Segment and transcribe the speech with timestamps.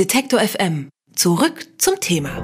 [0.00, 0.88] Detektor FM.
[1.14, 2.40] Zurück zum Thema.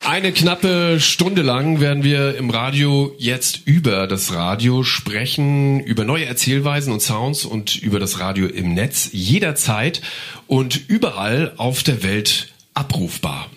[0.00, 6.24] Eine knappe Stunde lang werden wir im Radio jetzt über das Radio sprechen, über neue
[6.24, 10.02] Erzählweisen und Sounds und über das Radio im Netz jederzeit
[10.48, 13.48] und überall auf der Welt abrufbar.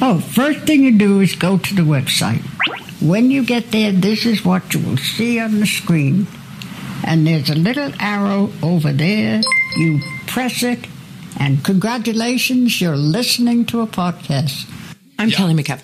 [0.00, 2.42] Oh, first thing you do is go to the website.
[2.98, 6.26] When you get there, this is what you will see on the screen.
[7.04, 9.40] And there's a little arrow over there.
[9.76, 10.78] You press it,
[11.38, 14.66] and congratulations, you're listening to a podcast.
[15.18, 15.36] I'm Ja.
[15.38, 15.80] Kelly McCaff.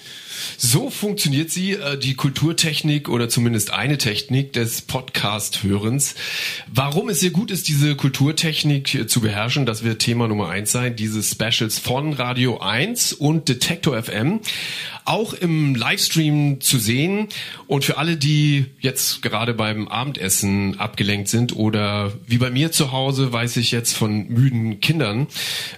[0.57, 6.15] So funktioniert sie, äh, die Kulturtechnik oder zumindest eine Technik des Podcast-Hörens.
[6.73, 10.73] Warum es sehr gut ist, diese Kulturtechnik äh, zu beherrschen, das wird Thema Nummer eins
[10.73, 14.41] sein, diese Specials von Radio 1 und Detektor FM.
[15.09, 17.29] Auch im Livestream zu sehen.
[17.67, 22.93] Und für alle, die jetzt gerade beim Abendessen abgelenkt sind oder wie bei mir zu
[22.93, 25.27] Hause, weiß ich jetzt von müden Kindern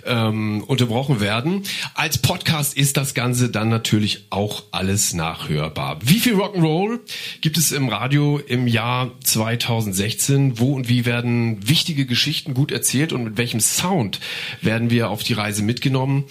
[0.05, 1.63] ähm, unterbrochen werden.
[1.95, 6.01] Als Podcast ist das Ganze dann natürlich auch alles nachhörbar.
[6.03, 6.99] Wie viel Rock'n'Roll
[7.41, 10.59] gibt es im Radio im Jahr 2016?
[10.59, 14.19] Wo und wie werden wichtige Geschichten gut erzählt und mit welchem Sound
[14.61, 16.25] werden wir auf die Reise mitgenommen?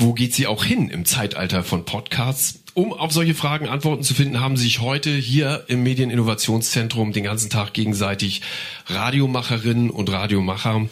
[0.00, 2.62] Wo geht sie auch hin im Zeitalter von Podcasts?
[2.74, 7.50] Um auf solche Fragen Antworten zu finden, haben sich heute hier im Medieninnovationszentrum den ganzen
[7.50, 8.42] Tag gegenseitig
[8.86, 10.86] Radiomacherinnen und Radiomacher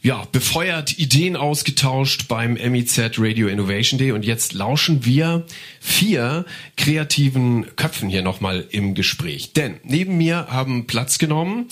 [0.00, 5.44] ja, befeuert, Ideen ausgetauscht beim MIZ Radio Innovation Day und jetzt lauschen wir
[5.80, 6.44] vier
[6.76, 9.54] kreativen Köpfen hier nochmal im Gespräch.
[9.54, 11.66] Denn neben mir haben Platz genommen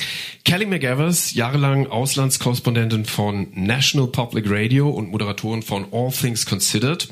[0.45, 7.09] Kelly McEvers, jahrelang Auslandskorrespondentin von National Public Radio und Moderatorin von All Things Considered,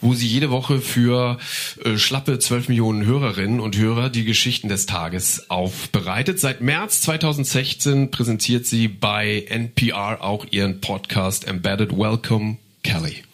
[0.00, 1.38] wo sie jede Woche für
[1.84, 6.40] äh, schlappe 12 Millionen Hörerinnen und Hörer die Geschichten des Tages aufbereitet.
[6.40, 13.24] Seit März 2016 präsentiert sie bei NPR auch ihren Podcast Embedded Welcome Kelly.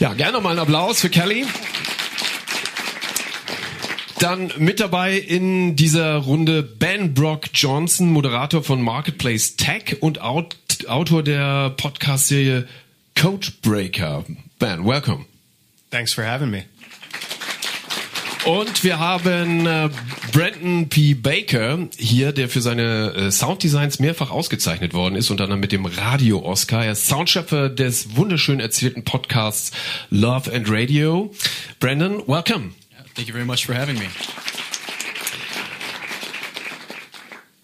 [0.00, 1.46] Ja, gerne mal einen Applaus für Kelly.
[4.18, 10.56] Dann mit dabei in dieser Runde Ben Brock Johnson, Moderator von Marketplace Tech und Aut
[10.88, 12.66] Autor der Podcast-Serie
[13.14, 14.24] Codebreaker.
[14.58, 15.26] Ben, welcome.
[15.90, 16.64] Thanks for having me.
[18.44, 19.88] Und wir haben äh,
[20.32, 21.14] Brandon P.
[21.14, 25.86] Baker hier, der für seine äh, Sounddesigns mehrfach ausgezeichnet worden ist, unter anderem mit dem
[25.86, 26.84] Radio-Oscar.
[26.84, 29.72] Er ist Soundschöpfer des wunderschön erzählten Podcasts
[30.10, 31.32] Love and Radio.
[31.80, 32.74] Brandon, welcome.
[33.14, 34.08] Thank you very much for having me.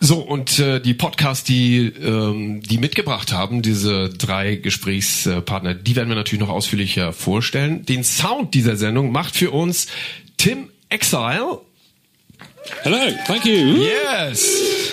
[0.03, 6.09] So, und äh, die Podcasts, die, ähm, die mitgebracht haben, diese drei Gesprächspartner, die werden
[6.09, 7.85] wir natürlich noch ausführlicher vorstellen.
[7.85, 9.89] Den Sound dieser Sendung macht für uns
[10.41, 11.61] Tim Exile.
[12.83, 13.77] Hello, thank you.
[13.77, 14.91] Yes!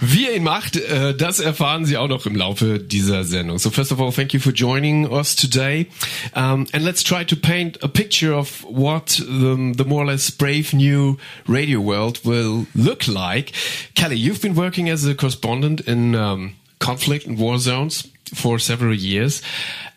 [0.00, 3.58] Wie er ihn macht, äh, das erfahren Sie auch noch im Laufe dieser Sendung.
[3.58, 5.88] So first of all, thank you for joining us today.
[6.36, 10.30] Um, and let's try to paint a picture of what the, the more or less
[10.30, 13.50] brave new radio world will look like.
[13.96, 18.94] Kelly, you've been working as a correspondent in um, conflict and war zones for several
[18.94, 19.42] years.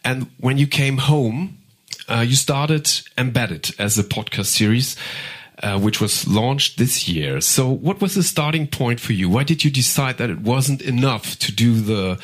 [0.04, 1.60] And when you came home,
[2.10, 4.96] uh, you started Embedded as a podcast series,
[5.62, 7.42] uh, which was launched this year.
[7.42, 9.30] So, what was the starting point for you?
[9.30, 12.20] Why did you decide that it wasn't enough to do the,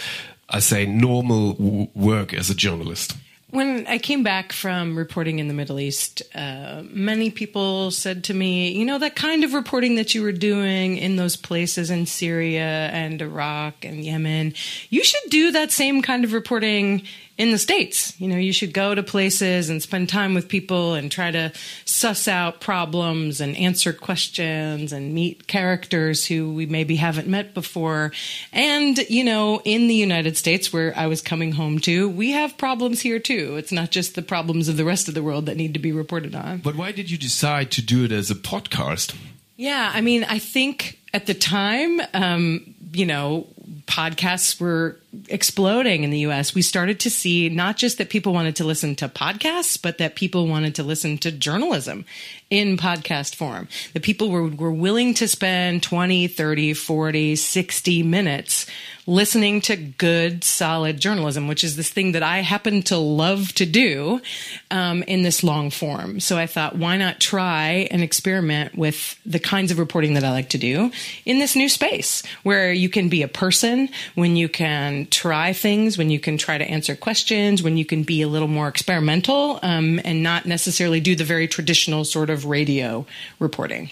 [0.49, 3.15] I say, normal work as a journalist?
[3.51, 8.33] When I came back from reporting in the Middle East, uh, many people said to
[8.35, 12.05] me, you know, that kind of reporting that you were doing in those places in
[12.05, 14.53] Syria and Iraq and Yemen,
[14.91, 17.07] you should do that same kind of reporting
[17.39, 18.13] in the States.
[18.19, 21.53] You know, you should go to places and spend time with people and try to
[21.85, 28.11] suss out problems and answer questions and meet characters who we maybe haven't met before.
[28.51, 32.57] And, you know, in the United States, where I was coming home to, we have
[32.57, 33.55] problems here too.
[33.55, 35.93] It's not just the problems of the rest of the world that need to be
[35.93, 36.57] reported on.
[36.57, 39.15] But why did you decide to do it as a podcast?
[39.55, 43.47] Yeah, I mean, I think at the time, um, you know,
[43.89, 46.53] podcasts were exploding in the US.
[46.53, 50.15] We started to see not just that people wanted to listen to podcasts, but that
[50.15, 52.05] people wanted to listen to journalism
[52.51, 53.67] in podcast form.
[53.93, 58.67] That people were, were willing to spend 20, 30, 40, 60 minutes
[59.09, 63.65] listening to good, solid journalism, which is this thing that I happen to love to
[63.65, 64.21] do
[64.69, 66.19] um, in this long form.
[66.19, 70.29] So I thought, why not try and experiment with the kinds of reporting that I
[70.29, 70.91] like to do
[71.25, 75.97] in this new space where you can be a person, when you can try things,
[75.97, 79.59] when you can try to answer questions, when you can be a little more experimental
[79.63, 83.07] um, and not necessarily do the very traditional sort of radio
[83.39, 83.89] reporting.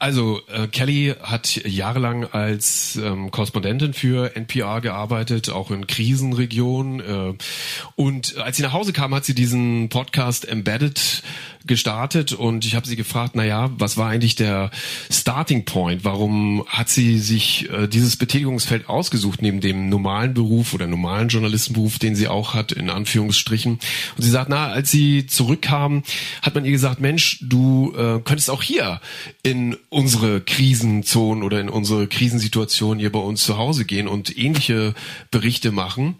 [0.00, 7.00] Also äh, Kelly hat jahrelang als ähm, Korrespondentin für NPR gearbeitet, auch in Krisenregionen.
[7.00, 7.34] Äh,
[7.96, 11.22] und als sie nach Hause kam, hat sie diesen Podcast Embedded
[11.66, 14.70] gestartet und ich habe sie gefragt, na ja, was war eigentlich der
[15.10, 16.04] Starting Point?
[16.04, 21.98] Warum hat sie sich äh, dieses Betätigungsfeld ausgesucht neben dem normalen Beruf oder normalen Journalistenberuf,
[21.98, 23.72] den sie auch hat in Anführungsstrichen?
[23.72, 26.02] Und sie sagt, na, als sie zurückkam,
[26.40, 29.00] hat man ihr gesagt, Mensch, du äh, könntest auch hier
[29.42, 34.94] in unsere Krisenzonen oder in unsere Krisensituation hier bei uns zu Hause gehen und ähnliche
[35.32, 36.14] Berichte machen.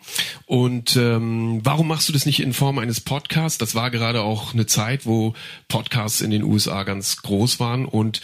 [0.46, 3.58] Und ähm, warum machst du das nicht in Form eines Podcasts?
[3.58, 5.34] Das war gerade auch eine Zeit, wo
[5.68, 8.20] Podcasts in den USA ganz groß waren und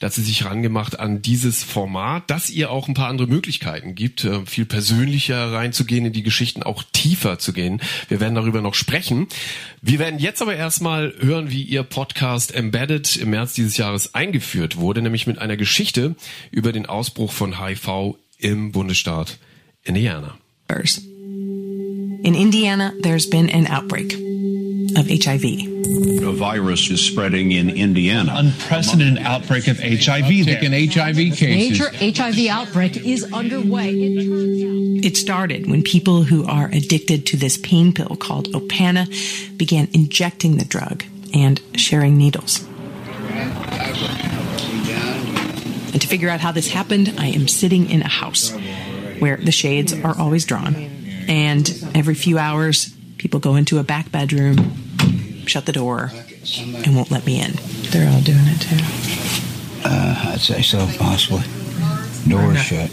[0.00, 3.94] da hat sie sich rangemacht an dieses Format, dass ihr auch ein paar andere Möglichkeiten
[3.94, 7.80] gibt, äh, viel persönlicher reinzugehen in die Geschichten, auch tiefer zu gehen.
[8.08, 9.28] Wir werden darüber noch sprechen.
[9.80, 14.76] Wir werden jetzt aber erstmal hören, wie ihr Podcast Embedded im März dieses Jahres eingeführt
[14.76, 16.16] wurde, nämlich mit einer Geschichte
[16.50, 19.38] über den Ausbruch von HIV im Bundesstaat
[19.84, 20.38] Indiana.
[22.22, 24.14] In Indiana, there's been an outbreak
[24.96, 25.44] of HIV.
[26.22, 28.34] A virus is spreading in Indiana.
[28.36, 30.44] Unprecedented outbreak of HIV.
[30.44, 31.80] Taking HIV cases.
[31.80, 31.90] Major
[32.20, 33.94] HIV outbreak is underway.
[35.02, 39.08] It started when people who are addicted to this pain pill called Opana
[39.56, 42.60] began injecting the drug and sharing needles.
[45.92, 48.52] And to figure out how this happened, I am sitting in a house
[49.18, 50.74] where the shades are always drawn.
[51.28, 54.56] And every few hours, people go into a back bedroom,
[55.46, 56.10] shut the door,
[56.56, 57.52] and won't let me in.
[57.90, 58.78] They're all doing it too.
[59.84, 61.42] Uh, I'd say so, possibly.
[62.28, 62.90] Door shut.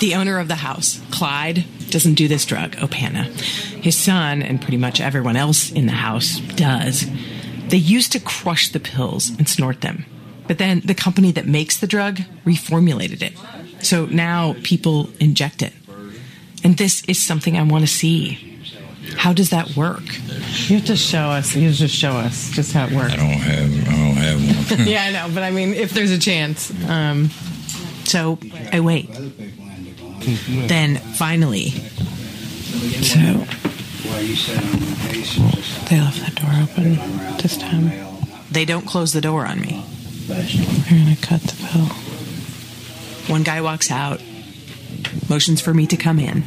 [0.00, 3.26] The owner of the house, Clyde, doesn't do this drug, Opana.
[3.80, 7.06] His son and pretty much everyone else in the house does.
[7.68, 10.04] They used to crush the pills and snort them.
[10.46, 13.34] But then the company that makes the drug reformulated it.
[13.84, 15.72] So now people inject it.
[16.62, 18.50] And this is something I want to see.
[19.16, 20.02] How does that work?
[20.68, 21.54] You have to show us.
[21.54, 23.12] You have to show us just how it works.
[23.12, 23.88] I don't have.
[23.88, 24.86] I don't have one.
[24.86, 26.72] yeah, I know, but I mean, if there's a chance.
[26.88, 27.30] Um,
[28.04, 28.38] so
[28.72, 29.10] I wait.
[30.68, 33.18] then finally, so
[35.88, 36.94] they left the door open
[37.38, 37.92] this time.
[38.50, 39.84] They don't close the door on me.
[40.26, 41.86] They're gonna cut the pill.
[43.32, 44.22] One guy walks out,
[45.28, 46.44] motions for me to come in,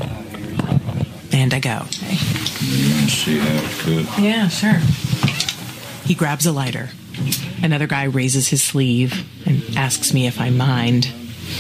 [1.32, 1.86] and I go.
[1.90, 4.22] See how.
[4.22, 4.80] Yeah, sure.
[6.06, 6.90] He grabs a lighter.
[7.62, 11.12] Another guy raises his sleeve and asks me if I mind.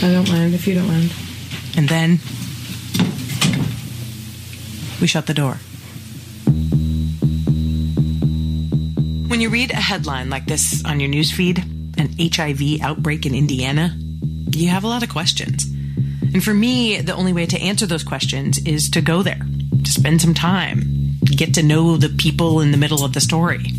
[0.01, 1.11] I don't mind if you don't mind.
[1.75, 2.19] And then
[5.01, 5.59] we shut the door.
[9.29, 13.95] When you read a headline like this on your newsfeed, an HIV outbreak in Indiana,
[14.51, 15.65] you have a lot of questions.
[16.33, 19.41] And for me, the only way to answer those questions is to go there,
[19.83, 23.71] to spend some time, get to know the people in the middle of the story.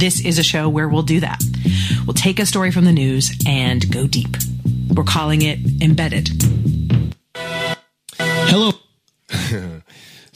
[0.00, 1.42] This is a show where we'll do that.
[2.06, 4.36] We'll take a story from the news and go deep.
[4.94, 6.30] We're calling it Embedded.
[8.18, 8.72] Hello.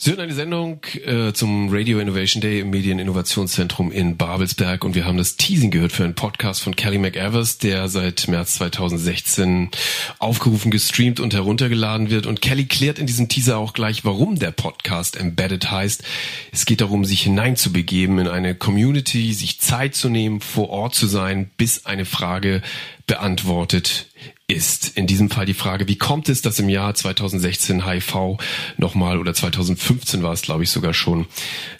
[0.05, 5.03] Sie hören eine Sendung äh, zum Radio Innovation Day im Medieninnovationszentrum in Babelsberg und wir
[5.03, 9.71] haben das Teasing gehört für einen Podcast von Kelly McEvers, der seit März 2016
[10.19, 12.27] aufgerufen, gestreamt und heruntergeladen wird.
[12.27, 16.03] Und Kelly klärt in diesem Teaser auch gleich, warum der Podcast Embedded heißt.
[16.51, 21.07] Es geht darum, sich hineinzubegeben in eine Community, sich Zeit zu nehmen, vor Ort zu
[21.07, 22.61] sein, bis eine Frage
[23.07, 24.05] beantwortet
[24.47, 24.95] ist.
[24.95, 28.37] In diesem Fall die Frage, wie kommt es, dass im Jahr 2016 HIV
[28.77, 31.25] nochmal oder 2015 war es, glaube ich, sogar schon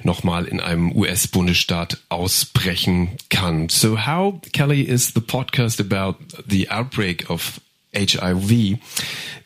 [0.03, 3.69] nochmal in einem US-Bundesstaat ausbrechen kann.
[3.69, 6.17] So how, Kelly, is the podcast about
[6.50, 7.62] the outbreak of
[7.93, 8.79] HIV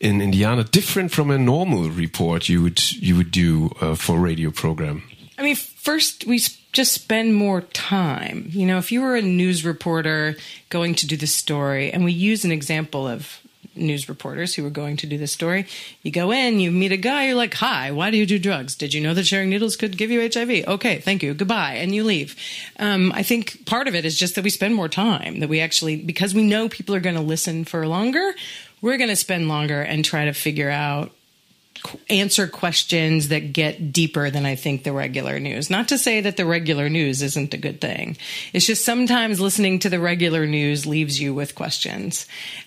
[0.00, 4.50] in Indiana different from a normal report you would you would do uh, for radio
[4.50, 5.02] program?
[5.38, 6.40] I mean, first we
[6.72, 8.46] just spend more time.
[8.50, 10.36] You know, if you were a news reporter
[10.68, 13.40] going to do the story, and we use an example of
[13.76, 15.66] news reporters who were going to do the story,
[16.02, 18.74] you go in, you meet a guy, you're like, "Hi, why do you do drugs?
[18.74, 20.66] Did you know that sharing needles could give you HIV?
[20.66, 22.36] Okay, thank you, goodbye," and you leave.
[22.78, 25.40] Um, I think part of it is just that we spend more time.
[25.40, 28.34] That we actually, because we know people are going to listen for longer,
[28.80, 31.12] we're going to spend longer and try to figure out
[32.10, 35.70] answer questions that get deeper than I think the regular news.
[35.70, 38.18] Not to say that the regular news isn't a good thing.
[38.52, 42.26] It's just sometimes listening to the regular news leaves you with questions.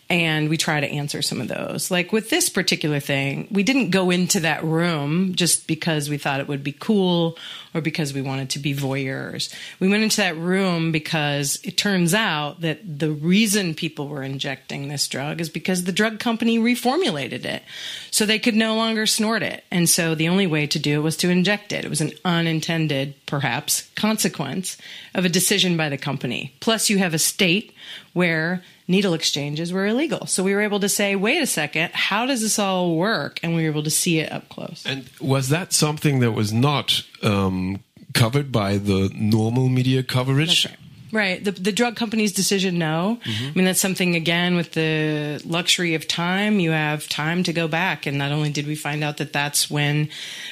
[0.10, 1.89] and we try to answer some of those.
[1.89, 6.39] Like with this particular thing, we didn't go into that room just because we thought
[6.39, 7.38] it would be cool
[7.73, 9.53] or because we wanted to be voyeurs.
[9.79, 14.87] We went into that room because it turns out that the reason people were injecting
[14.87, 17.63] this drug is because the drug company reformulated it
[18.11, 19.63] so they could no longer snort it.
[19.71, 21.85] And so the only way to do it was to inject it.
[21.85, 24.77] It was an unintended, perhaps, consequence
[25.15, 26.53] of a decision by the company.
[26.59, 27.73] Plus, you have a state
[28.13, 30.25] where needle exchanges were illegal.
[30.25, 33.39] So we were able to say, wait a second, how does this all work?
[33.41, 34.83] And we were able to see it up close.
[34.85, 37.79] And was that something that was not um,
[38.13, 40.67] covered by the normal media coverage?
[41.13, 41.43] Right.
[41.43, 43.20] The, the drug company's decision, no.
[43.24, 43.46] Mm-hmm.
[43.46, 47.67] I mean, that's something, again, with the luxury of time, you have time to go
[47.67, 48.08] back.
[48.08, 50.10] And not only did we find out that that's when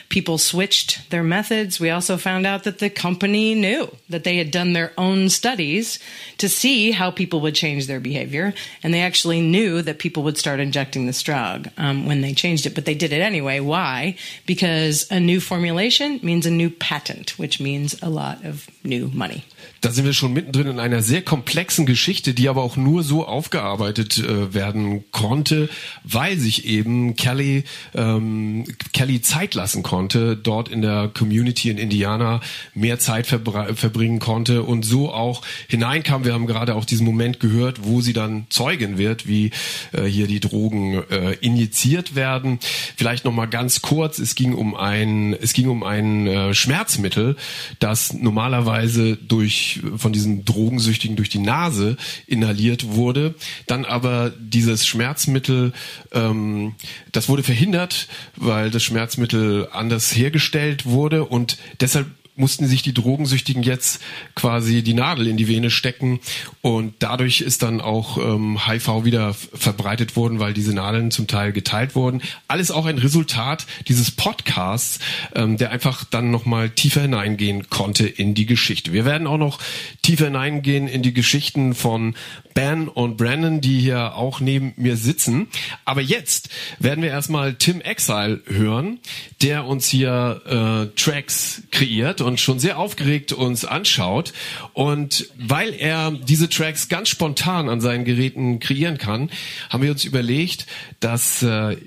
[0.10, 4.52] people switched their methods, we also found out that the company knew that they had
[4.52, 5.98] done their own studies
[6.38, 8.54] to see how people would change their behavior.
[8.84, 12.68] And they actually knew that people would start injecting this drug um, when they changed
[12.68, 12.76] it.
[12.76, 13.62] But they did it anyway.
[13.62, 14.16] Why?
[14.46, 19.44] Because a new formulation means a new patent, which means a lot of new money.
[19.82, 23.26] Da sind wir schon mittendrin in einer sehr komplexen Geschichte, die aber auch nur so
[23.26, 25.70] aufgearbeitet äh, werden konnte,
[26.04, 27.64] weil sich eben Kelly
[27.96, 32.42] ähm, Kelly Zeit lassen konnte, dort in der Community in Indiana
[32.74, 36.26] mehr Zeit verbringen konnte und so auch hineinkam.
[36.26, 39.52] Wir haben gerade auch diesen Moment gehört, wo sie dann Zeugin wird, wie
[39.94, 42.60] äh, hier die Drogen äh, injiziert werden.
[42.98, 47.38] Vielleicht noch mal ganz kurz: Es ging um ein es ging um ein äh, Schmerzmittel,
[47.80, 53.36] das normalerweise durch von diesen Drogensüchtigen durch die Nase inhaliert wurde.
[53.68, 55.74] Dann aber dieses Schmerzmittel,
[56.12, 56.76] ähm,
[57.12, 62.08] das wurde verhindert, weil das Schmerzmittel anders hergestellt wurde und deshalb
[62.42, 64.02] mussten sich die Drogensüchtigen jetzt
[64.36, 66.20] quasi die Nadel in die Vene stecken
[66.62, 71.54] und dadurch ist dann auch ähm, HIV wieder verbreitet worden, weil diese Nadeln zum Teil
[71.54, 72.22] geteilt wurden.
[72.48, 75.00] Alles auch ein Resultat dieses Podcasts,
[75.36, 78.92] ähm, der einfach dann nochmal tiefer hineingehen konnte in die Geschichte.
[78.92, 79.60] Wir werden auch noch
[80.02, 82.16] tiefer hineingehen in die Geschichten von
[82.56, 85.48] Ben und Brandon, die hier auch neben mir sitzen.
[85.86, 89.00] Aber jetzt werden wir erstmal Tim Exile hören,
[89.44, 94.34] der uns hier äh, Tracks kreiert und schon sehr aufgeregt uns anschaut.
[94.74, 99.30] Und weil er diese Tracks ganz spontan an seinen Geräten kreieren kann,
[99.70, 100.66] haben wir uns überlegt,
[101.00, 101.78] dass äh,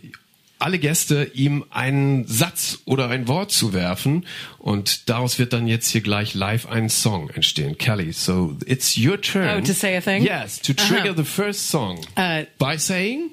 [0.59, 4.25] alle Gäste ihm einen Satz oder ein Wort zu werfen
[4.59, 7.77] und daraus wird dann jetzt hier gleich live ein Song entstehen.
[7.77, 9.59] Kelly, so it's your turn.
[9.59, 10.25] Oh, to say a thing?
[10.25, 11.17] Yes, to trigger uh -huh.
[11.17, 13.31] the first song uh, by saying.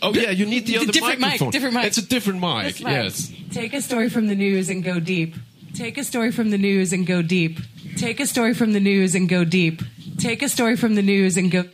[0.00, 1.48] Oh yeah, you need the other different microphone.
[1.48, 1.86] Mic, different mic.
[1.86, 2.80] It's a different mic.
[2.80, 3.30] Yes.
[3.52, 5.34] Take a story from the news and go deep.
[5.74, 7.58] Take a story from the news and go deep.
[7.96, 9.82] Take a story from the news and go deep.
[10.18, 11.64] Take a story from the news and go.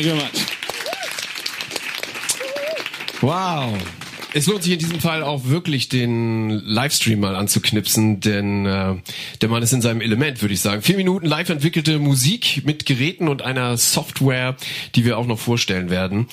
[0.00, 0.46] Thank you very much.
[3.20, 3.97] Wow.
[4.34, 8.96] Es lohnt sich in diesem Fall auch wirklich den Livestream mal anzuknipsen, denn äh,
[9.40, 10.82] der Mann ist in seinem Element, würde ich sagen.
[10.82, 14.56] Vier Minuten live entwickelte Musik mit Geräten und einer Software,
[14.94, 16.26] die wir auch noch vorstellen werden.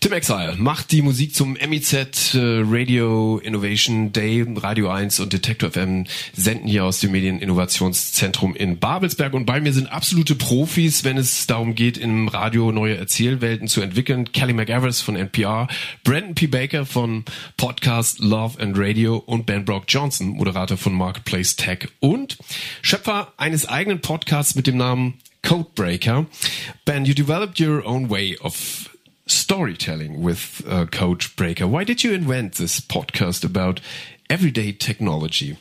[0.00, 4.44] Tim Exile macht die Musik zum MIZ äh, Radio Innovation Day.
[4.56, 6.04] Radio 1 und Detector FM
[6.36, 11.46] senden hier aus dem Medieninnovationszentrum in Babelsberg und bei mir sind absolute Profis, wenn es
[11.46, 14.30] darum geht, im Radio neue Erzählwelten zu entwickeln.
[14.32, 15.68] Kelly McEvers von NPR,
[16.04, 16.46] Brandon P.
[16.46, 17.24] Baker von
[17.56, 22.38] Podcast Love and Radio und Ben Brock Johnson, Moderator von Marketplace Tech und
[22.82, 26.26] Schöpfer eines eigenen Podcasts mit dem Namen Codebreaker.
[26.84, 28.90] Ben, you developed your own way of
[29.26, 31.66] storytelling with uh, Codebreaker.
[31.66, 33.80] Why did you invent this podcast about
[34.28, 35.56] everyday technology?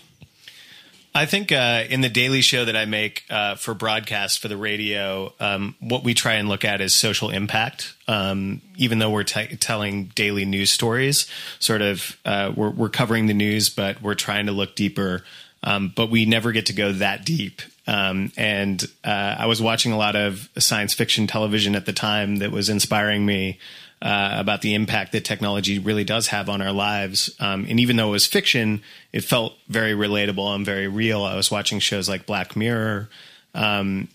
[1.14, 4.58] I think uh, in the daily show that I make uh, for broadcast for the
[4.58, 7.96] radio, um, what we try and look at is social impact.
[8.08, 11.28] Um, even though we're t- telling daily news stories,
[11.60, 15.24] sort of uh, we're, we're, covering the news, but we're trying to look deeper.
[15.64, 17.62] Um, but we never get to go that deep.
[17.86, 22.38] Um, and uh, I was watching a lot of science fiction television at the time
[22.38, 23.58] that was inspiring me
[24.02, 27.36] uh, about the impact that technology really does have on our lives.
[27.40, 28.82] Um, and even though it was fiction,
[29.12, 31.24] it felt very relatable and very real.
[31.24, 33.10] I was watching shows like Black Mirror
[33.54, 34.08] um,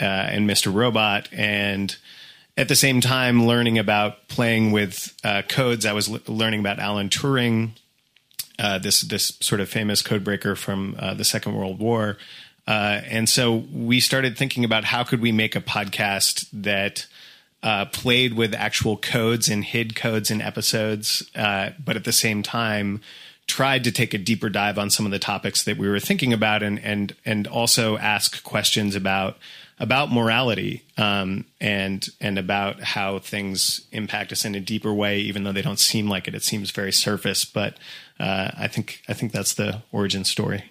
[0.00, 0.72] uh, and Mr.
[0.72, 1.96] Robot, and
[2.56, 5.86] at the same time, learning about playing with uh, codes.
[5.86, 7.70] I was l- learning about Alan Turing,
[8.58, 12.18] uh, this this sort of famous codebreaker from uh, the Second World War.
[12.66, 17.06] Uh, and so we started thinking about how could we make a podcast that
[17.64, 22.42] uh, played with actual codes and hid codes in episodes, uh, but at the same
[22.42, 23.00] time
[23.46, 26.32] tried to take a deeper dive on some of the topics that we were thinking
[26.32, 29.38] about, and and and also ask questions about
[29.80, 35.44] about morality um, and and about how things impact us in a deeper way, even
[35.44, 36.34] though they don't seem like it.
[36.34, 37.78] It seems very surface, but
[38.20, 40.64] uh, I think I think that's the origin story.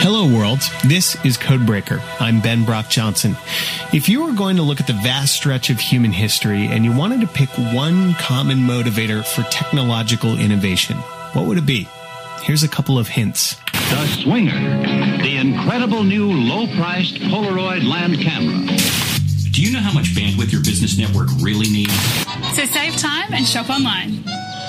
[0.00, 0.60] Hello, world.
[0.84, 2.02] This is Codebreaker.
[2.20, 3.36] I'm Ben Brock Johnson.
[3.92, 6.92] If you were going to look at the vast stretch of human history and you
[6.94, 10.96] wanted to pick one common motivator for technological innovation,
[11.32, 11.88] what would it be?
[12.42, 13.56] Here's a couple of hints.
[13.72, 18.66] The Swinger, the incredible new low priced Polaroid land camera.
[19.52, 21.94] Do you know how much bandwidth your business network really needs?
[22.54, 24.24] So save time and shop online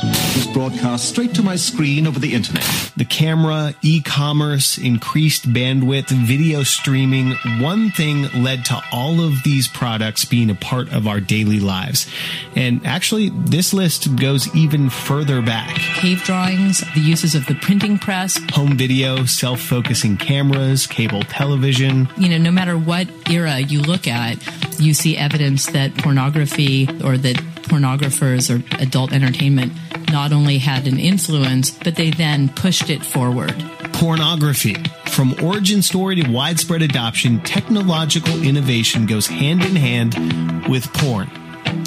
[0.05, 2.63] was broadcast straight to my screen over the internet.
[2.97, 10.25] The camera, e-commerce, increased bandwidth, video streaming, one thing led to all of these products
[10.25, 12.07] being a part of our daily lives.
[12.55, 15.75] And actually, this list goes even further back.
[15.75, 22.07] Cave drawings, the uses of the printing press, home video, self-focusing cameras, cable television.
[22.17, 24.37] You know, no matter what era you look at,
[24.79, 29.73] you see evidence that pornography or that pornographers or adult entertainment
[30.11, 33.53] not only had an influence, but they then pushed it forward.
[33.93, 34.75] Pornography.
[35.07, 41.29] From origin story to widespread adoption, technological innovation goes hand in hand with porn.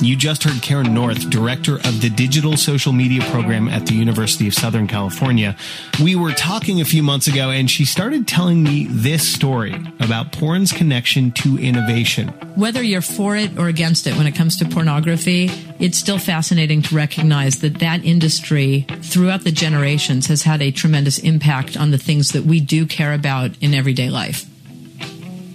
[0.00, 4.46] You just heard Karen North, director of the digital social media program at the University
[4.46, 5.56] of Southern California.
[6.00, 10.30] We were talking a few months ago and she started telling me this story about
[10.30, 12.28] porn's connection to innovation.
[12.54, 16.80] Whether you're for it or against it when it comes to pornography, it's still fascinating
[16.82, 21.98] to recognize that that industry throughout the generations has had a tremendous impact on the
[21.98, 24.46] things that we do care about in everyday life.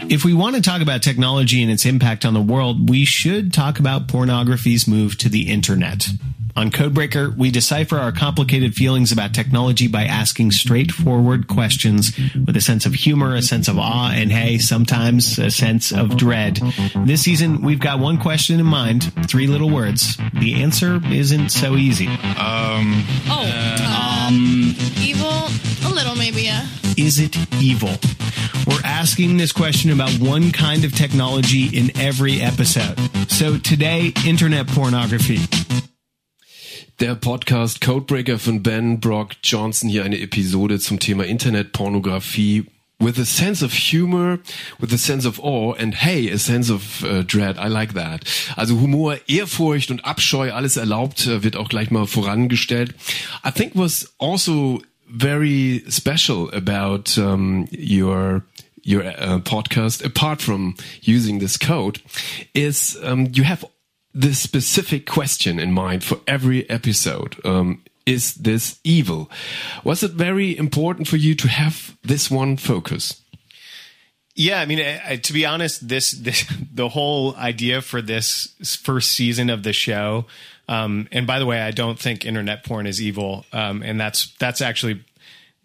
[0.09, 3.53] If we want to talk about technology and its impact on the world, we should
[3.53, 6.07] talk about pornography's move to the internet.
[6.55, 12.11] On Codebreaker, we decipher our complicated feelings about technology by asking straightforward questions
[12.45, 16.15] with a sense of humor, a sense of awe, and hey, sometimes a sense of
[16.15, 16.59] dread.
[16.95, 20.17] This season, we've got one question in mind, three little words.
[20.33, 22.07] The answer isn't so easy.
[22.07, 23.03] Um.
[23.27, 24.27] Oh.
[24.27, 24.75] um.
[25.01, 25.47] Evil?
[25.89, 26.67] A little, maybe, yeah.
[26.97, 27.89] Is it evil?
[28.67, 32.99] We're asking this question about one kind of technology in every episode.
[33.29, 35.39] So today, internet pornography.
[36.99, 42.67] Der Podcast Codebreaker von Ben Brock Johnson hier eine Episode zum Thema Internetpornografie
[42.99, 44.39] with a sense of humor,
[44.79, 47.57] with a sense of awe and hey, a sense of uh, dread.
[47.57, 48.23] I like that.
[48.55, 52.93] Also Humor, Ehrfurcht und Abscheu, alles erlaubt, uh, wird auch gleich mal vorangestellt.
[53.43, 54.81] I think was also
[55.13, 58.43] very special about um, your
[58.81, 62.01] your uh, podcast, apart from using this code,
[62.53, 63.63] is um, you have
[64.13, 67.37] this specific question in mind for every episode.
[67.45, 69.31] Um, is this evil?
[69.83, 73.21] Was it very important for you to have this one focus?
[74.35, 78.55] Yeah, I mean, I, I, to be honest, this, this the whole idea for this
[78.83, 80.25] first season of the show.
[80.67, 84.33] Um, and by the way, I don't think internet porn is evil, um, and that's
[84.39, 85.03] that's actually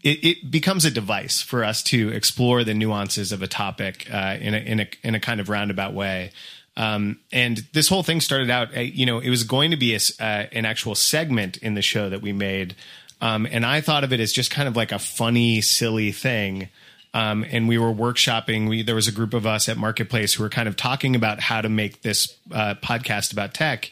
[0.02, 4.36] it, it, becomes a device for us to explore the nuances of a topic uh,
[4.40, 6.32] in a in a in a kind of roundabout way.
[6.76, 9.94] Um, and this whole thing started out, uh, you know, it was going to be
[9.94, 12.76] a, uh, an actual segment in the show that we made,
[13.20, 16.68] um, and I thought of it as just kind of like a funny, silly thing.
[17.14, 18.68] Um, and we were workshopping.
[18.68, 21.40] We, there was a group of us at Marketplace who were kind of talking about
[21.40, 23.90] how to make this uh, podcast about tech,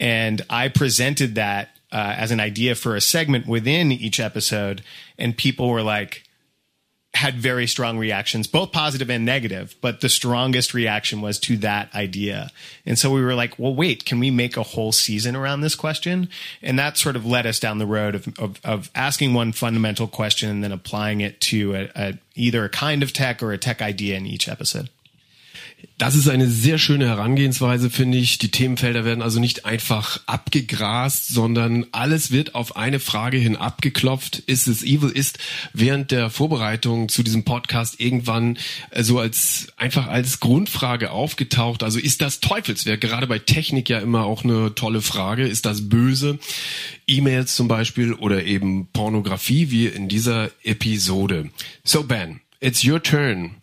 [0.00, 4.82] and I presented that uh, as an idea for a segment within each episode,
[5.18, 6.24] and people were like,
[7.12, 11.92] had very strong reactions, both positive and negative, but the strongest reaction was to that
[11.92, 12.50] idea.
[12.86, 15.74] And so we were like, well, wait, can we make a whole season around this
[15.74, 16.28] question?
[16.62, 20.06] And that sort of led us down the road of, of, of asking one fundamental
[20.06, 23.58] question and then applying it to a, a, either a kind of tech or a
[23.58, 24.88] tech idea in each episode.
[26.00, 28.38] Das ist eine sehr schöne Herangehensweise, finde ich.
[28.38, 34.38] Die Themenfelder werden also nicht einfach abgegrast, sondern alles wird auf eine Frage hin abgeklopft.
[34.38, 35.10] Ist es evil?
[35.10, 35.38] Ist
[35.74, 38.56] während der Vorbereitung zu diesem Podcast irgendwann
[38.92, 41.82] äh, so als einfach als Grundfrage aufgetaucht.
[41.82, 43.02] Also ist das Teufelswerk?
[43.02, 45.46] Gerade bei Technik ja immer auch eine tolle Frage.
[45.46, 46.38] Ist das böse?
[47.06, 51.50] E-Mails zum Beispiel oder eben Pornografie wie in dieser Episode.
[51.84, 53.56] So Ben, it's your turn.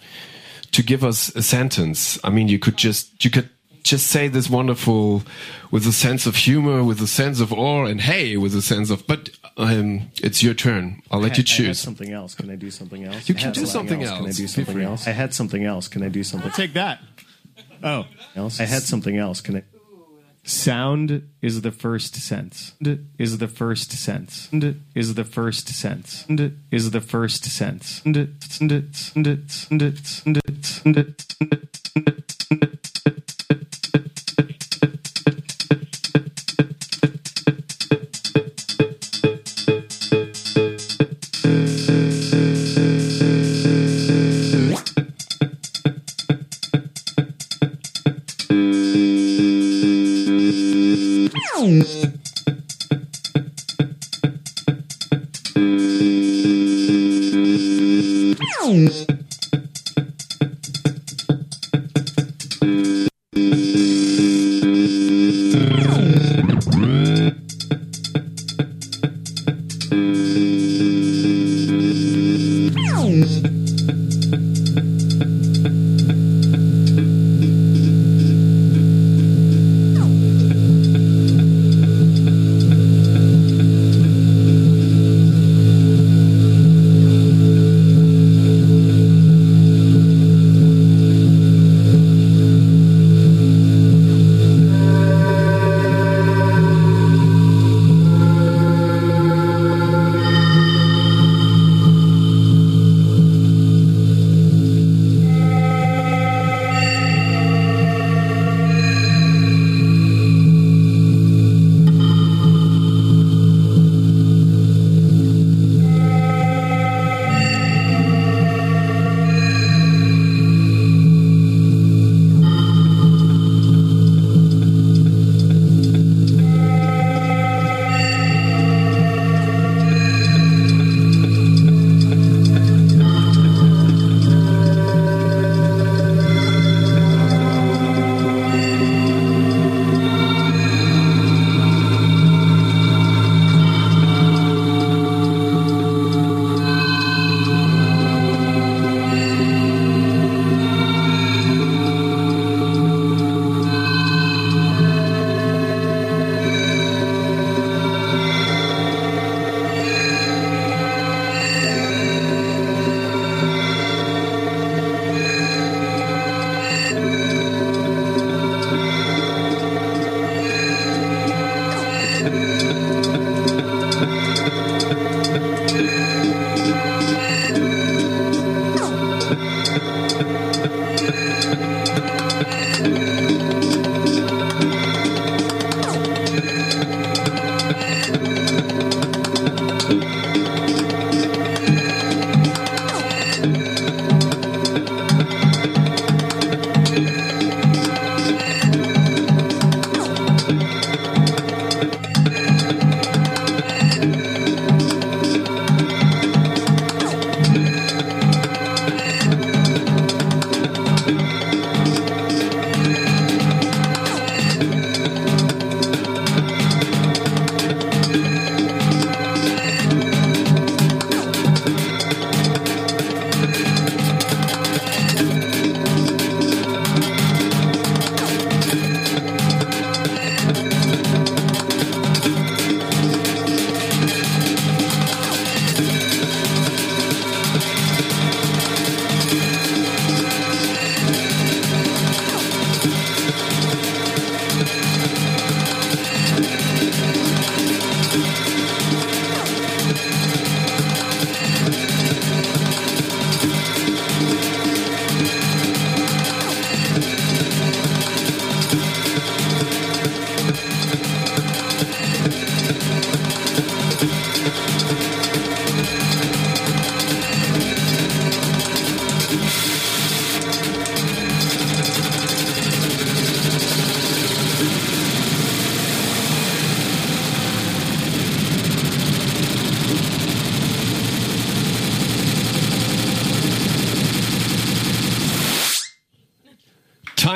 [0.77, 2.19] To give us a sentence.
[2.23, 3.49] I mean, you could just you could
[3.81, 5.23] just say this wonderful
[5.71, 8.91] with a sense of humor, with a sense of awe, and hey, with a sense
[8.91, 9.07] of.
[9.07, 11.01] But um, it's your turn.
[11.09, 11.79] I'll let had, you choose.
[11.79, 12.35] something else.
[12.35, 13.27] Can I do something else?
[13.27, 14.11] You can do something else.
[14.11, 14.19] else.
[14.19, 15.07] Can I do something else?
[15.07, 15.87] I had something else.
[15.87, 16.51] Can I do something?
[16.51, 16.99] I'll take that.
[17.81, 18.59] Oh, else?
[18.59, 19.41] I had something else.
[19.41, 19.63] Can I?
[20.47, 22.71] Sound is the first sense.
[23.19, 24.47] Is the first sense.
[24.95, 26.25] Is the first sense.
[26.71, 28.01] Is the first sense.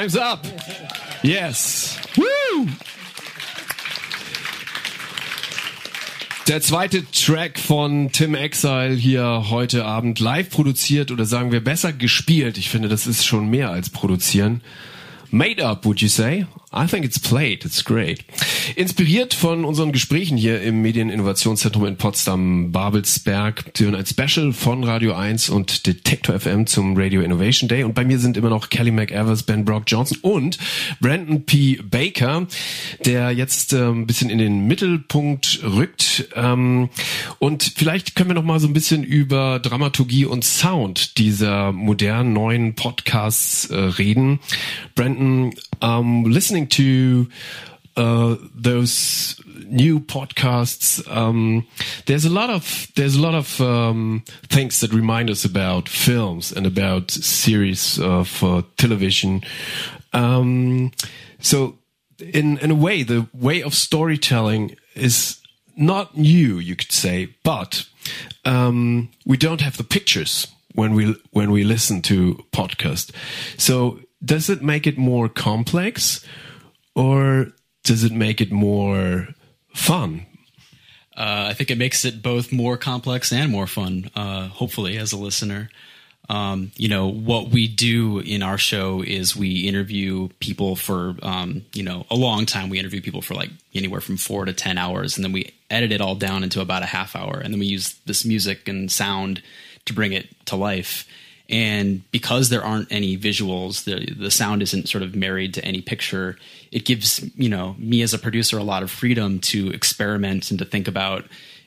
[0.02, 0.48] Time's up.
[1.22, 1.96] Yes.
[2.16, 2.68] Woo!
[6.48, 11.94] Der zweite Track von Tim Exile hier heute Abend live produziert oder sagen wir besser
[11.94, 12.58] gespielt.
[12.58, 14.62] Ich finde, das ist schon mehr als produzieren.
[15.30, 16.48] Made up, would you say?
[16.74, 17.64] I think it's played.
[17.64, 18.26] It's great.
[18.76, 23.66] Inspiriert von unseren Gesprächen hier im Medieninnovationszentrum in Potsdam Babelsberg.
[23.76, 27.84] Sie hören ein Special von Radio 1 und Detector FM zum Radio Innovation Day.
[27.84, 30.58] Und bei mir sind immer noch Kelly McEvers, Ben Brock Johnson und
[31.00, 31.80] Brandon P.
[31.84, 32.48] Baker,
[33.06, 36.30] der jetzt äh, ein bisschen in den Mittelpunkt rückt.
[36.36, 36.90] Ähm,
[37.40, 42.34] und vielleicht können wir noch mal so ein bisschen über Dramaturgie und Sound dieser modernen
[42.34, 44.40] neuen Podcasts äh, reden.
[44.96, 47.28] Brandon, um, listening to
[47.98, 51.68] uh, those new podcasts, um,
[52.06, 56.52] there's a lot of there's a lot of um, things that remind us about films
[56.52, 59.42] and about series of uh, television.
[60.14, 60.92] Um,
[61.40, 61.78] so,
[62.20, 65.42] in in a way, the way of storytelling is
[65.76, 67.88] not new, you could say, but
[68.46, 73.12] um, we don't have the pictures when we when we listen to podcast.
[73.58, 76.26] So does it make it more complex
[76.96, 77.48] or
[77.84, 79.28] does it make it more
[79.74, 80.26] fun?
[81.16, 85.12] Uh, I think it makes it both more complex and more fun, uh, hopefully, as
[85.12, 85.70] a listener.
[86.30, 91.66] Um, you know, what we do in our show is we interview people for, um,
[91.74, 92.70] you know, a long time.
[92.70, 95.92] We interview people for like anywhere from four to 10 hours, and then we edit
[95.92, 97.40] it all down into about a half hour.
[97.40, 99.44] And then we use this music and sound
[99.86, 101.06] to bring it to life
[101.52, 105.82] and because there aren't any visuals the the sound isn't sort of married to any
[105.82, 106.38] picture
[106.72, 110.60] it gives you know me as a producer a lot of freedom to experiment and
[110.60, 111.26] to think about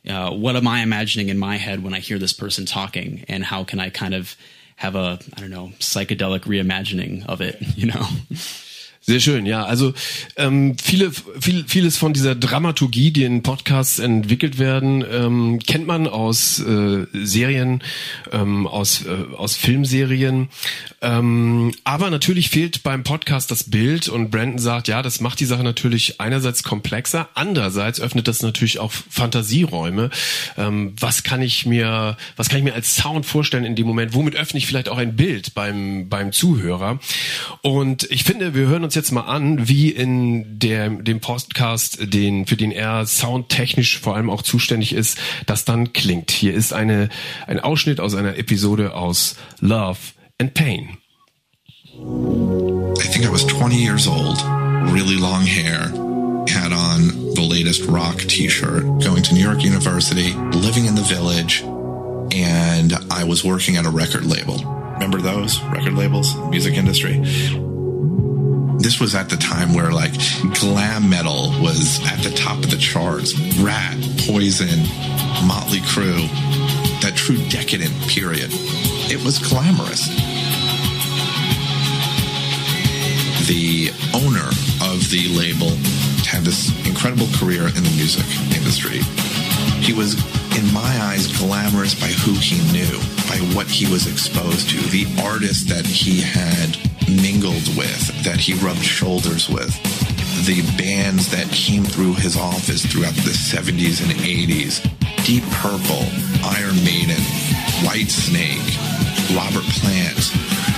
[0.09, 3.25] uh, what am i imagining in my head when i hear this person talking?
[3.29, 4.37] And how can i kind of
[4.77, 8.07] have a i don't know psychedelic reimagining of it you know
[9.07, 9.65] Sehr schön, ja.
[9.67, 9.93] Also
[10.37, 16.07] ähm, viele, viel, vieles von dieser Dramaturgie, die in Podcasts entwickelt werden, ähm, kennt man
[16.07, 17.83] aus äh, Serien,
[18.33, 20.49] ähm, aus, äh, aus Filmserien.
[21.03, 25.45] Ähm, aber natürlich fehlt beim Podcast das Bild und Brandon sagt, ja, das macht die
[25.45, 30.09] Sache natürlich einerseits komplexer, andererseits öffnet das natürlich auch Fantasieräume.
[30.57, 34.15] Ähm, was kann ich mir, was kann ich mir als Sound vorstellen in dem Moment?
[34.15, 37.01] Womit öffne ich vielleicht auch ein Bild beim, beim Zuhörer?
[37.61, 42.47] Und ich finde, wir hören uns jetzt mal an, wie in der, dem Podcast, den,
[42.47, 46.31] für den er soundtechnisch vor allem auch zuständig ist, das dann klingt.
[46.31, 47.09] Hier ist eine,
[47.47, 49.99] ein Ausschnitt aus einer Episode aus Love
[50.39, 50.99] and Pain.
[51.97, 54.43] I think I was 20 years old,
[54.93, 55.93] really long hair,
[56.49, 61.63] had on the latest rock t-shirt, going to New York University, living in the village,
[62.33, 64.59] and I was working at a record label.
[64.95, 67.23] Remember those record labels, music industry?
[68.79, 70.13] This was at the time where like
[70.61, 73.35] glam metal was at the top of the charts.
[73.61, 74.81] Ratt, Poison,
[75.49, 76.29] Mötley Crüe,
[77.01, 78.51] that true decadent period.
[79.11, 80.09] It was glamorous.
[83.47, 84.49] The owner
[84.81, 85.71] of the label
[86.25, 88.25] had this incredible career in the music
[88.57, 89.01] industry.
[89.85, 90.15] He was,
[90.57, 95.05] in my eyes, glamorous by who he knew, by what he was exposed to, the
[95.23, 96.79] artists that he had
[97.21, 99.77] mingled with, that he rubbed shoulders with,
[100.47, 104.81] the bands that came through his office throughout the 70s and 80s
[105.27, 106.09] Deep Purple,
[106.45, 107.21] Iron Maiden,
[107.85, 110.74] Whitesnake, Robert Plant.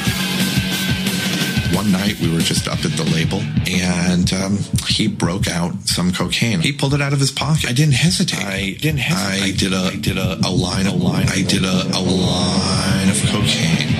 [1.77, 4.59] One night we were just up at the label and um,
[4.89, 6.61] he broke out some cocaine.
[6.61, 7.69] He pulled it out of his pocket.
[7.69, 8.43] I didn't hesitate.
[8.43, 9.43] I didn't hesitate.
[9.43, 11.29] I did a, I did a, a line, a line.
[11.29, 13.93] I did a, a line of cocaine.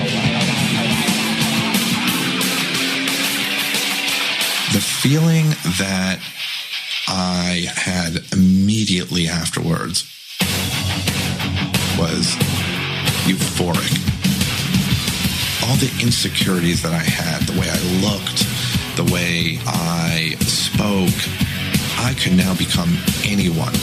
[4.73, 5.45] The feeling
[5.77, 6.19] that
[7.07, 10.11] I had immediately afterwards
[11.99, 12.35] was
[13.27, 14.16] euphoric.
[15.67, 18.47] All the insecurities that I had, the way I looked,
[18.95, 21.11] the way I spoke,
[21.99, 23.73] I could now become anyone.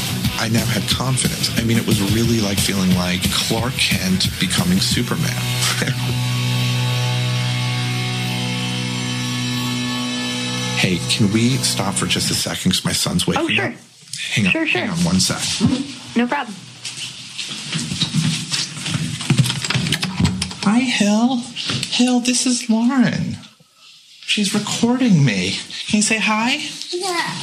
[0.40, 1.50] I now had confidence.
[1.58, 5.28] I mean, it was really like feeling like Clark Kent becoming Superman.
[10.80, 12.70] hey, can we stop for just a second?
[12.72, 13.66] Because my son's waking Oh, sure.
[13.66, 13.74] up.
[14.32, 14.80] Hang on, Sure, sure.
[14.82, 15.36] hang on one sec.
[15.38, 16.18] Mm-hmm.
[16.20, 16.54] No problem.
[20.66, 21.42] Hi, Hill.
[21.90, 23.36] Hill, this is Lauren.
[24.22, 25.58] She's recording me.
[25.88, 26.54] Can you say hi?
[26.90, 27.34] Yeah.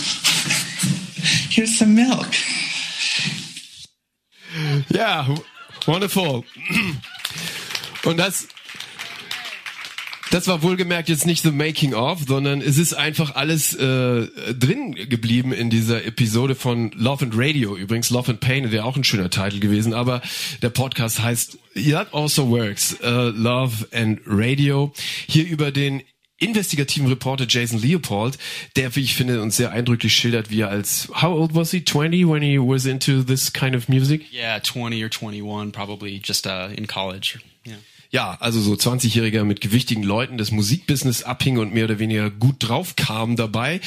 [1.51, 2.33] Here's some milk.
[4.89, 5.27] Ja,
[5.85, 6.45] wonderful.
[8.05, 8.47] Und das,
[10.31, 14.95] Das war wohlgemerkt jetzt nicht the making of, sondern es ist einfach alles äh, drin
[15.09, 17.75] geblieben in dieser Episode von Love and Radio.
[17.75, 20.21] Übrigens Love and Pain wäre auch ein schöner Titel gewesen, aber
[20.61, 24.93] der Podcast heißt That Also Works, uh, Love and Radio.
[25.27, 26.01] Hier über den
[26.37, 28.37] investigativen Reporter Jason Leopold,
[28.77, 31.83] der, wie ich finde, uns sehr eindrücklich schildert, wie er als, how old was he?
[31.83, 34.31] 20 when he was into this kind of music?
[34.31, 37.39] Yeah, 20 or 21, probably just uh, in college.
[38.13, 42.57] Ja, also so 20-Jähriger mit gewichtigen Leuten des Musikbusiness abhing und mehr oder weniger gut
[42.59, 43.79] drauf kam dabei.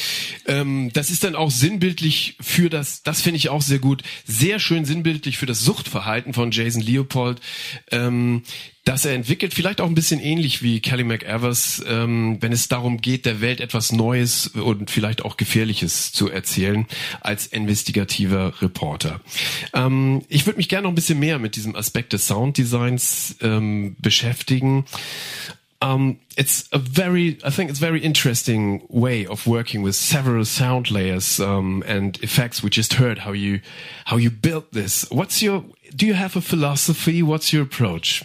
[0.46, 4.60] Ähm, das ist dann auch sinnbildlich für das, das finde ich auch sehr gut, sehr
[4.60, 7.42] schön sinnbildlich für das Suchtverhalten von Jason Leopold.
[7.90, 8.44] Ähm,
[8.84, 13.00] dass er entwickelt, vielleicht auch ein bisschen ähnlich wie Kelly McEvers, ähm, wenn es darum
[13.00, 16.86] geht, der Welt etwas Neues und vielleicht auch Gefährliches zu erzählen
[17.22, 19.20] als investigativer Reporter.
[19.72, 23.96] Ähm, ich würde mich gerne noch ein bisschen mehr mit diesem Aspekt des Sounddesigns ähm,
[24.00, 24.84] beschäftigen.
[25.80, 30.44] Um, it's a very, I think it's a very interesting way of working with several
[30.46, 32.62] sound layers um, and effects.
[32.62, 33.60] We just heard how you
[34.06, 35.06] how you built this.
[35.10, 35.62] What's your?
[35.94, 37.22] Do you have a philosophy?
[37.22, 38.24] What's your approach?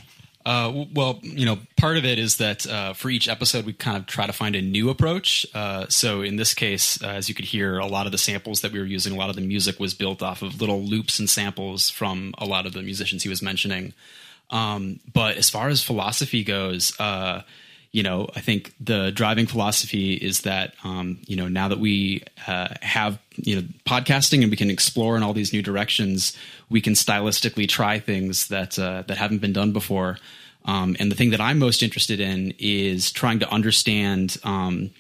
[0.49, 3.95] Uh, well, you know, part of it is that uh, for each episode, we kind
[3.95, 5.45] of try to find a new approach.
[5.53, 8.61] Uh, so in this case, uh, as you could hear, a lot of the samples
[8.61, 11.19] that we were using, a lot of the music was built off of little loops
[11.19, 13.93] and samples from a lot of the musicians he was mentioning.
[14.49, 17.43] Um, but as far as philosophy goes, uh,
[17.91, 22.23] you know, I think the driving philosophy is that, um, you know, now that we
[22.47, 26.35] uh, have, you know, podcasting and we can explore in all these new directions,
[26.71, 30.17] we can stylistically try things that uh, that haven't been done before.
[30.65, 34.91] Um, and the thing that I'm most interested in is trying to understand um,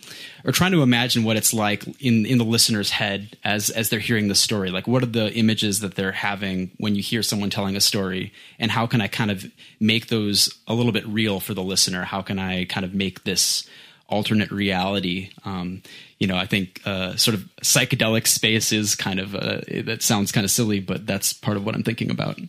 [0.45, 3.99] or trying to imagine what it's like in in the listener's head as as they're
[3.99, 4.71] hearing the story.
[4.71, 8.31] Like, what are the images that they're having when you hear someone telling a story,
[8.57, 9.45] and how can I kind of
[9.79, 12.03] make those a little bit real for the listener?
[12.03, 13.67] How can I kind of make this
[14.07, 15.29] alternate reality?
[15.43, 15.83] Um,
[16.19, 20.31] you know, I think uh, sort of psychedelic space is kind of uh, that sounds
[20.31, 22.39] kind of silly, but that's part of what I'm thinking about.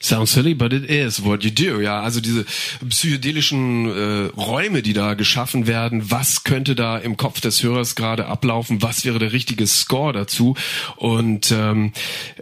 [0.00, 1.80] Sounds silly, but it is what you do.
[1.80, 2.44] Ja, also diese
[2.88, 6.10] psychedelischen äh, Räume, die da geschaffen werden.
[6.10, 8.82] Was könnte da im Kopf des Hörers gerade ablaufen?
[8.82, 10.56] Was wäre der richtige Score dazu?
[10.96, 11.92] Und ähm,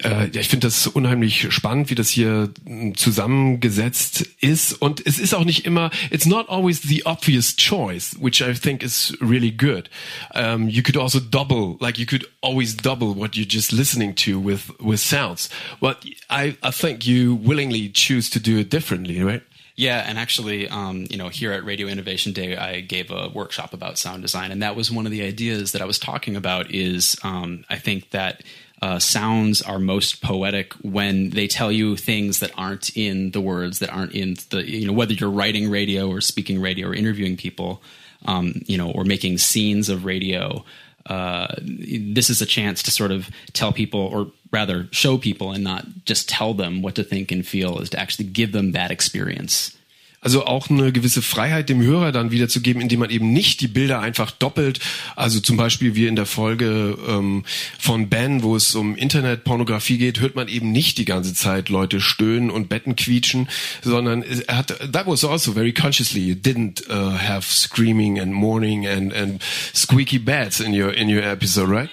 [0.03, 4.73] äh, ja, ich finde das unheimlich spannend, wie das hier hm, zusammengesetzt ist.
[4.81, 5.91] Und es ist auch nicht immer.
[6.11, 9.91] It's not always the obvious choice, which I think is really good.
[10.35, 14.41] Um, you could also double, like you could always double what you're just listening to
[14.41, 15.51] with with sounds.
[15.81, 19.43] But I I think you willingly choose to do it differently, right?
[19.77, 23.73] Yeah, and actually, um, you know, here at Radio Innovation Day, I gave a workshop
[23.73, 26.71] about sound design, and that was one of the ideas that I was talking about.
[26.71, 28.43] Is um, I think that
[28.83, 33.79] uh, sounds are most poetic when they tell you things that aren't in the words,
[33.79, 37.37] that aren't in the you know whether you're writing radio or speaking radio or interviewing
[37.37, 37.83] people,
[38.27, 40.65] um, you know, or making scenes of radio.
[41.07, 45.63] Uh, this is a chance to sort of tell people, or rather show people and
[45.63, 48.91] not just tell them what to think and feel, is to actually give them that
[48.91, 49.77] experience.
[50.23, 54.01] Also auch eine gewisse Freiheit dem Hörer dann wiederzugeben, indem man eben nicht die Bilder
[54.01, 54.79] einfach doppelt.
[55.17, 57.45] Also zum Beispiel wie in der Folge ähm,
[57.79, 62.03] von Ben, wo es um Internetpornografie geht, hört man eben nicht die ganze Zeit Leute
[62.03, 63.49] stöhnen und Betten quietschen,
[63.81, 68.87] sondern er hat that was also very consciously you didn't uh, have screaming and mourning
[68.87, 69.43] and and
[69.75, 71.89] squeaky beds in your in your episode, right?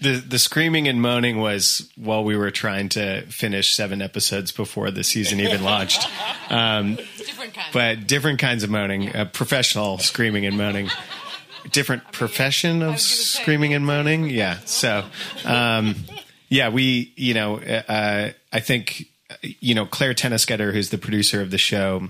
[0.00, 4.90] The the screaming and moaning was while we were trying to finish seven episodes before
[4.90, 6.08] the season even launched.
[6.50, 10.88] Um, different but different kinds of moaning, uh, professional screaming and moaning.
[11.70, 14.28] Different profession of screaming and moaning.
[14.28, 14.58] Yeah.
[14.64, 15.04] So,
[15.44, 15.94] um,
[16.48, 19.06] yeah, we, you know, uh, I think,
[19.42, 22.08] you know, Clare Toeniskoetter, who's the producer of the show,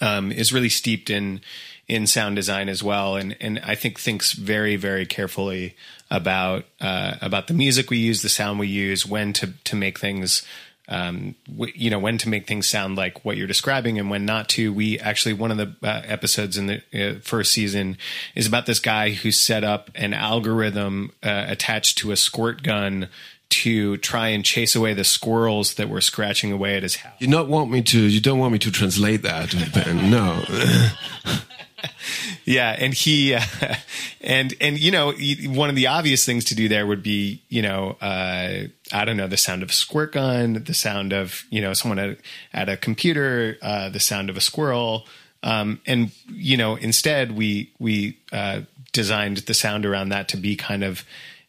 [0.00, 1.40] um, is really steeped in
[1.88, 5.76] in sound design as well, and and I think thinks very very carefully
[6.10, 9.98] about uh, about the music we use, the sound we use, when to to make
[9.98, 10.46] things.
[10.88, 14.26] Um, w- you know when to make things sound like what you're describing and when
[14.26, 14.72] not to.
[14.72, 17.96] We actually one of the uh, episodes in the uh, first season
[18.34, 23.08] is about this guy who set up an algorithm uh, attached to a squirt gun
[23.52, 27.14] to try and chase away the squirrels that were scratching away at his house.
[27.20, 28.00] You not want me to.
[28.00, 30.10] You don't want me to translate that, Ben.
[30.10, 30.42] No.
[32.44, 33.42] yeah, and he uh,
[34.20, 35.12] and and you know
[35.48, 39.16] one of the obvious things to do there would be you know uh, I don't
[39.16, 42.18] know the sound of a squirt gun, the sound of you know someone at,
[42.52, 45.06] at a computer, uh, the sound of a squirrel,
[45.42, 48.60] um, and you know instead we we uh,
[48.92, 51.04] designed the sound around that to be kind of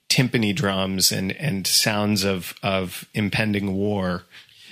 [0.09, 4.23] timpani drums and and sounds of of impending war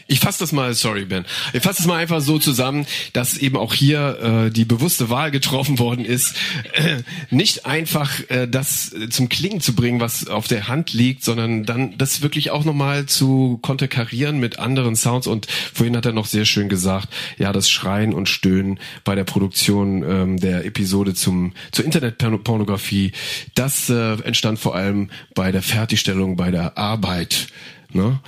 [0.08, 3.58] Ich fasse das mal, sorry Ben, ich fasse das mal einfach so zusammen, dass eben
[3.58, 6.36] auch hier äh, die bewusste Wahl getroffen worden ist,
[6.74, 11.66] äh, nicht einfach äh, das zum Klingen zu bringen, was auf der Hand liegt, sondern
[11.66, 15.28] dann das wirklich auch nochmal zu konterkarieren mit anderen Sounds.
[15.28, 19.24] Und vorhin hat er noch sehr schön gesagt, ja, das Schreien und Stöhnen bei der
[19.24, 23.12] Produktion ähm, der Episode zum zur Internetpornografie,
[23.56, 27.48] das äh, entstand vor allem bei der Fertigstellung, bei der Arbeit
[27.96, 28.20] ne?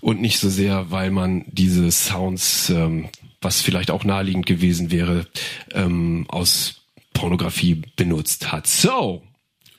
[0.00, 3.08] Und nicht so sehr, weil man diese Sounds, ähm,
[3.40, 5.26] was vielleicht auch naheliegend gewesen wäre,
[5.72, 6.82] ähm, aus
[7.12, 8.66] Pornografie benutzt hat.
[8.66, 9.22] So,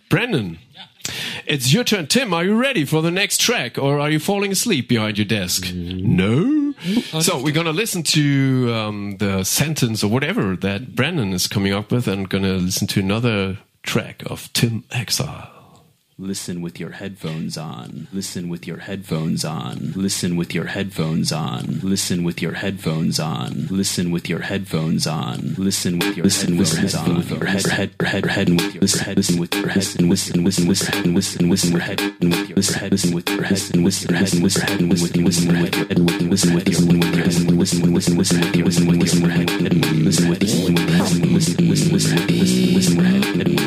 [0.10, 0.58] Brandon.
[1.46, 2.08] It's your turn.
[2.08, 5.26] Tim, are you ready for the next track or are you falling asleep behind your
[5.26, 5.74] desk?
[5.74, 6.74] No?
[7.22, 11.92] So we're gonna listen to um, the sentence or whatever that Brandon is coming up
[11.92, 15.57] with and gonna listen to another track of Tim Exile.
[16.20, 18.08] Listen with your headphones on.
[18.12, 19.94] Listen with your headphones on.
[19.96, 21.80] Listen with your headphones on.
[21.84, 23.68] Listen with your headphones on.
[23.70, 25.54] Listen with your headphones on.
[25.60, 27.18] Listen with your listen with on.
[27.18, 30.44] With your head head head head with your head listen with your head and listen
[30.44, 33.86] listen listen listen listen your head and with your head listen with your head and
[33.86, 36.82] listen head and listen head and listen listen with your head and listen with your
[36.82, 40.42] with your and listen listen listen with your listen with your head and listen with
[40.42, 43.67] your listen listen listen listen listen listen with your head and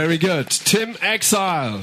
[0.00, 0.48] Very good.
[0.48, 1.82] Tim Exile.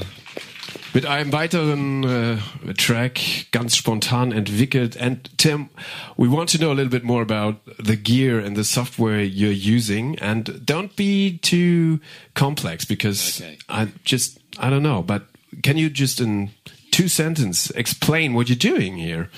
[0.92, 3.20] Mit einem weiteren äh, Track
[3.52, 4.96] ganz spontan entwickelt.
[4.96, 5.68] And Tim,
[6.16, 9.52] we want to know a little bit more about the gear and the software you're
[9.52, 10.18] using.
[10.18, 12.00] And don't be too
[12.34, 13.56] complex because Okay.
[13.68, 15.00] I just, I don't know.
[15.00, 15.22] But
[15.62, 16.50] can you just in
[16.90, 19.30] two sentences explain what you're doing here?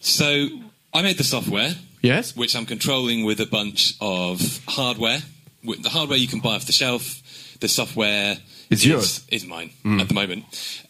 [0.00, 0.46] So
[0.94, 2.36] I made the software, Yes?
[2.36, 5.18] which I'm controlling with a bunch of hardware.
[5.64, 7.22] The hardware you can buy off the shelf.
[7.60, 8.38] The software
[8.70, 9.24] It's is, yours.
[9.28, 10.00] is mine Mm.
[10.00, 10.44] at the moment,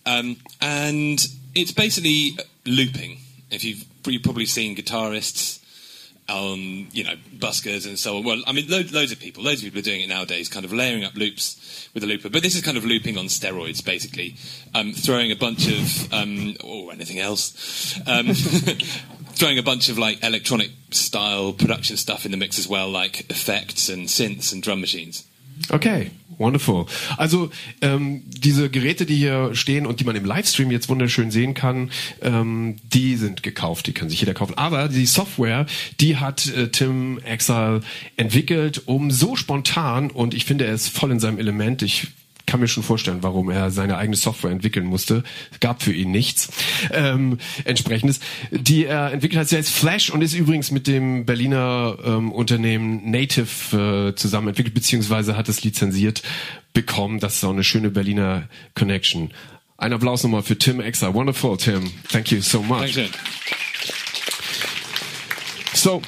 [0.07, 3.19] um, and it's basically looping.
[3.51, 5.61] If you've you've probably seen guitarists
[6.29, 8.25] on you know buskers and so on.
[8.25, 10.67] Well, I mean, loads, loads of people, loads of people are doing it nowadays, kind
[10.67, 12.29] of layering up loops with a looper.
[12.29, 14.37] But this is kind of looping on steroids, basically,
[14.75, 18.29] um, throwing a bunch of um, or anything else, um,
[19.35, 23.21] throwing a bunch of like electronic style production stuff in the mix as well, like
[23.31, 25.25] effects and synths and drum machines.
[25.71, 26.87] Okay, wonderful.
[27.17, 27.51] Also
[27.81, 31.91] ähm, diese Geräte, die hier stehen und die man im Livestream jetzt wunderschön sehen kann,
[32.23, 34.57] ähm, die sind gekauft, die kann sich jeder kaufen.
[34.57, 35.67] Aber die Software,
[36.01, 37.81] die hat äh, Tim Exile
[38.17, 41.83] entwickelt, um so spontan und ich finde, er ist voll in seinem Element.
[41.83, 42.09] Ich
[42.49, 45.23] kann mir schon vorstellen, warum er seine eigene Software entwickeln musste.
[45.53, 46.49] Es gab für ihn nichts
[46.91, 48.21] ähm, entsprechendes.
[48.51, 53.11] Die er entwickelt hat, sie heißt Flash und ist übrigens mit dem Berliner ähm, Unternehmen
[53.11, 56.23] Native äh, zusammen entwickelt, beziehungsweise hat es lizenziert
[56.73, 57.21] bekommen.
[57.21, 59.31] Das ist auch eine schöne Berliner Connection.
[59.77, 61.13] Ein Applaus nochmal für Tim Exer.
[61.13, 61.93] Wonderful, Tim.
[62.11, 62.99] Thank you so much.
[65.75, 66.03] So,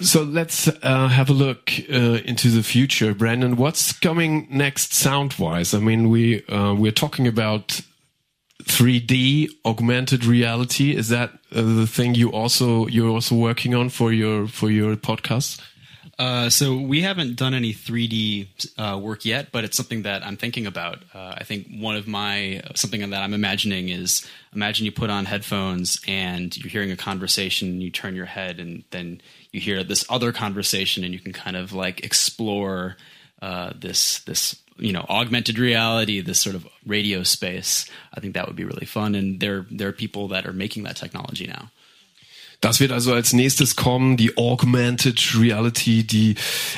[0.00, 3.56] so let's uh, have a look uh, into the future, Brendan.
[3.56, 5.74] What's coming next, sound-wise?
[5.74, 7.80] I mean, we uh, we're talking about
[8.64, 10.94] 3D augmented reality.
[10.94, 14.96] Is that uh, the thing you also you're also working on for your for your
[14.96, 15.60] podcast?
[16.18, 18.48] Uh, so we haven't done any 3D
[18.78, 21.02] uh, work yet, but it's something that I'm thinking about.
[21.14, 25.26] Uh, I think one of my something that I'm imagining is imagine you put on
[25.26, 29.20] headphones and you're hearing a conversation, you turn your head, and then
[29.52, 32.96] you hear this other conversation, and you can kind of like explore
[33.42, 37.90] uh, this this you know augmented reality, this sort of radio space.
[38.14, 40.84] I think that would be really fun, and there there are people that are making
[40.84, 41.70] that technology now.
[42.60, 46.36] Das wird also als nächstes kommen, die Augmented Reality, die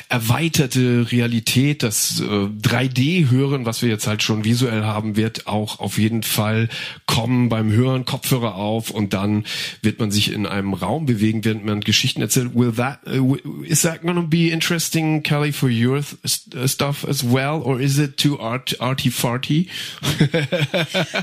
[0.09, 5.99] erweiterte Realität, das äh, 3D-Hören, was wir jetzt halt schon visuell haben, wird auch auf
[5.99, 6.68] jeden Fall
[7.07, 9.45] kommen beim Hören, Kopfhörer auf und dann
[9.83, 12.55] wird man sich in einem Raum bewegen, während man Geschichten erzählt.
[12.55, 17.62] Will that, uh, is that gonna be interesting, Kelly, for your th stuff as well,
[17.62, 19.68] or is it too art arty-farty?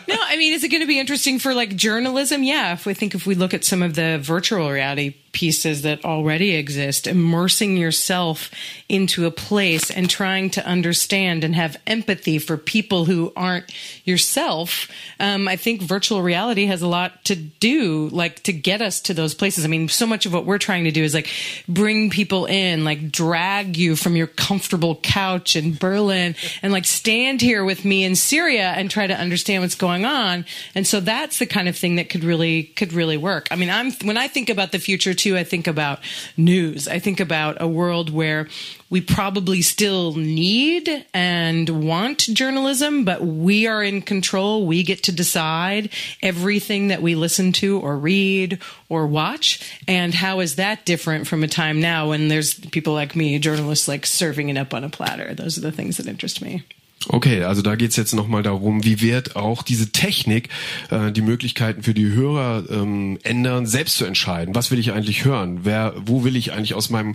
[0.07, 2.43] No, I mean, is it to be interesting for like journalism?
[2.43, 6.05] Yeah, if we think if we look at some of the virtual reality pieces that
[6.05, 8.49] already exist, immersing yourself
[8.87, 13.69] into a place and trying to understand and have empathy for people who aren't
[14.05, 14.89] yourself.
[15.19, 19.13] Um, I think virtual reality has a lot to do, like to get us to
[19.13, 19.65] those places.
[19.65, 21.27] I mean, so much of what we're trying to do is like
[21.67, 27.41] bring people in, like drag you from your comfortable couch in Berlin and like stand
[27.41, 30.45] here with me in Syria and try to understand what's going on.
[30.75, 33.49] And so that's the kind of thing that could really could really work.
[33.51, 35.99] I mean, I'm when I think about the future too, I think about
[36.37, 36.87] news.
[36.87, 38.47] I think about a world where
[38.89, 44.65] we probably still need and want journalism, but we are in control.
[44.65, 45.89] We get to decide
[46.21, 48.59] everything that we listen to or read
[48.89, 49.79] or watch.
[49.87, 53.87] And how is that different from a time now when there's people like me, journalists
[53.87, 55.33] like serving it up on a platter?
[55.33, 56.63] Those are the things that interest me.
[57.07, 60.49] Okay, also da geht's jetzt nochmal darum, wie wird auch diese Technik
[60.89, 65.23] äh, die Möglichkeiten für die Hörer ähm, ändern, selbst zu entscheiden, was will ich eigentlich
[65.23, 67.13] hören, wer, wo will ich eigentlich aus meinem,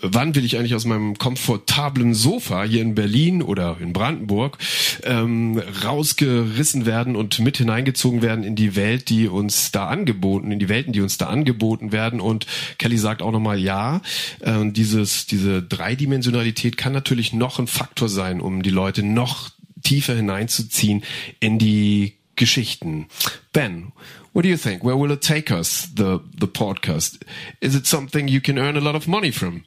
[0.00, 4.58] wann will ich eigentlich aus meinem komfortablen Sofa hier in Berlin oder in Brandenburg
[5.02, 10.60] ähm, rausgerissen werden und mit hineingezogen werden in die Welt, die uns da angeboten, in
[10.60, 12.20] die Welten, die uns da angeboten werden.
[12.20, 12.46] Und
[12.78, 14.02] Kelly sagt auch nochmal, ja,
[14.40, 19.50] äh, dieses, diese Dreidimensionalität kann natürlich noch ein Faktor sein, um die Leute noch
[19.82, 21.02] tiefer hineinzuziehen
[21.40, 23.08] in die Geschichten.
[23.52, 23.92] Ben,
[24.32, 24.84] what do you think?
[24.84, 27.22] Where will it take us, the, the podcast?
[27.60, 29.64] Is it something you can earn a lot of money from?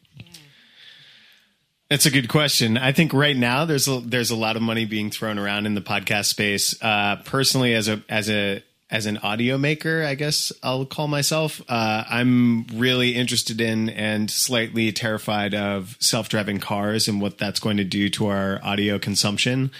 [1.89, 2.77] That's a good question.
[2.77, 5.73] I think right now there's a, there's a lot of money being thrown around in
[5.73, 6.79] the podcast space.
[6.83, 8.61] Uh, personally, as a as a
[8.91, 11.61] as an audio maker, I guess I'll call myself.
[11.69, 17.59] Uh, I'm really interested in and slightly terrified of self driving cars and what that's
[17.59, 19.71] going to do to our audio consumption.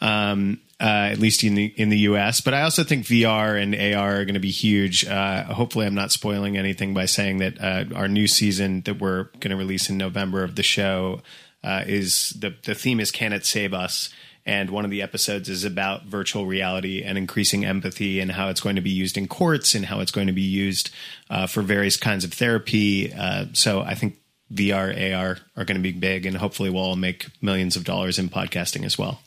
[0.00, 2.42] Um, uh, at least in the in the U.S.
[2.42, 5.06] But I also think VR and AR are going to be huge.
[5.06, 9.24] Uh, hopefully, I'm not spoiling anything by saying that uh, our new season that we're
[9.40, 11.22] going to release in November of the show
[11.64, 14.10] uh, is the the theme is "Can It Save Us?"
[14.46, 18.60] And one of the episodes is about virtual reality and increasing empathy and how it's
[18.60, 20.90] going to be used in courts and how it's going to be used
[21.28, 23.12] uh, for various kinds of therapy.
[23.12, 24.18] Uh, so I think
[24.54, 28.20] VR, AR are going to be big and hopefully we'll all make millions of dollars
[28.20, 29.20] in podcasting as well.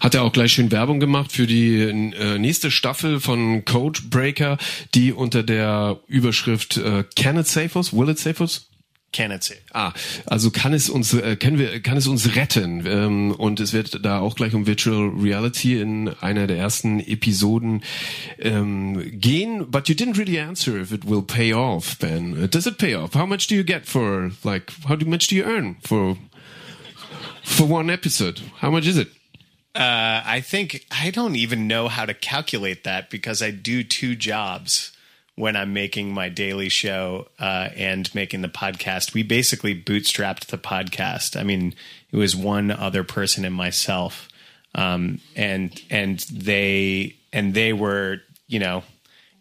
[0.00, 4.58] Hat er auch gleich schön Werbung gemacht für die äh, nächste Staffel von Codebreaker,
[4.94, 7.92] die unter der Überschrift äh, Can it save us?
[7.92, 8.66] Will it save us?
[9.12, 9.60] Can it save?
[9.74, 9.92] Ah,
[10.24, 12.86] also kann es uns, äh, können wir, kann es uns retten?
[12.86, 17.82] Ähm, und es wird da auch gleich um Virtual Reality in einer der ersten Episoden
[18.38, 19.70] ähm, gehen.
[19.70, 22.48] But you didn't really answer if it will pay off, Ben.
[22.50, 23.14] Does it pay off?
[23.14, 26.16] How much do you get for, like, how much do you earn for,
[27.44, 28.40] for one episode?
[28.60, 29.08] How much is it?
[29.74, 34.14] Uh, I think I don't even know how to calculate that because I do two
[34.16, 34.92] jobs
[35.34, 39.14] when I'm making my daily show uh, and making the podcast.
[39.14, 41.38] We basically bootstrapped the podcast.
[41.38, 41.74] I mean,
[42.10, 44.28] it was one other person and myself,
[44.74, 48.84] um, and and they and they were, you know,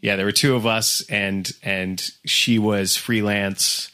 [0.02, 3.92] yeah, there were two of us, and and she was freelance,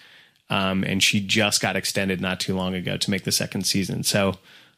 [0.50, 4.04] um, and she just got extended not too long ago to make the second season.
[4.04, 4.36] So.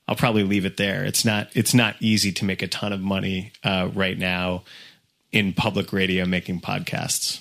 [0.08, 1.06] I'll probably leave it there.
[1.06, 4.64] It's not it's not easy to make a ton of money uh, right now
[5.32, 7.40] in public radio making podcasts.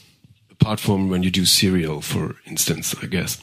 [0.69, 3.39] Apart from when you do serial, for instance, I guess.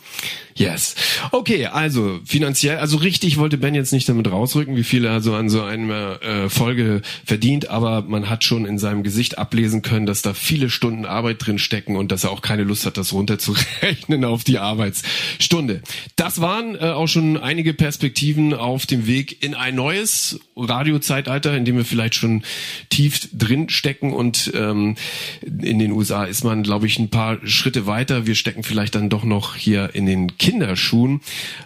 [0.58, 0.96] Yes.
[1.32, 5.34] Okay, also finanziell, also richtig wollte Ben jetzt nicht damit rausrücken, wie viel er so
[5.34, 10.06] an so einer äh, Folge verdient, aber man hat schon in seinem Gesicht ablesen können,
[10.06, 13.12] dass da viele Stunden Arbeit drin stecken und dass er auch keine Lust hat, das
[13.12, 15.82] runterzurechnen auf die Arbeitsstunde.
[16.16, 21.66] Das waren äh, auch schon einige Perspektiven auf dem Weg in ein neues Radiozeitalter, in
[21.66, 22.44] dem wir vielleicht schon
[22.90, 24.96] tief drin stecken und ähm,
[25.42, 28.28] in den USA ist man, glaube ich, ein paar Schritte weiter.
[28.28, 31.22] Wir stecken vielleicht dann doch noch hier in den Kinderschuhen.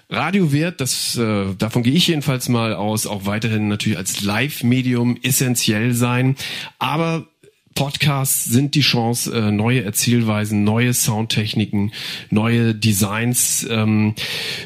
[0.07, 0.47] Radio
[0.77, 6.35] das äh, davon gehe ich jedenfalls mal aus, auch weiterhin natürlich als Live-Medium essentiell sein.
[6.77, 7.25] Aber
[7.73, 11.93] Podcasts sind die Chance, äh, neue Erzählweisen, neue Soundtechniken,
[12.29, 14.13] neue Designs ähm,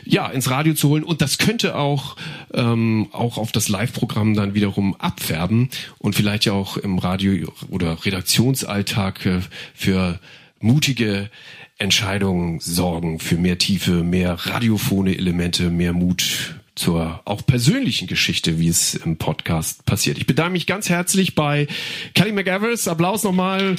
[0.03, 2.17] ja ins Radio zu holen und das könnte auch
[2.53, 5.69] ähm, auch auf das Live-Programm dann wiederum abfärben
[5.99, 9.39] und vielleicht ja auch im Radio oder Redaktionsalltag äh,
[9.73, 10.19] für
[10.64, 11.30] mutige
[11.78, 18.70] Entscheidungen sorgen für mehr Tiefe, mehr radiophone Elemente, mehr Mut zur auch persönlichen Geschichte, wie
[18.70, 20.18] es im Podcast passiert.
[20.18, 21.68] Ich bedanke mich ganz herzlich bei
[22.16, 22.88] Kelly McEvers.
[22.88, 23.76] Applaus nochmal.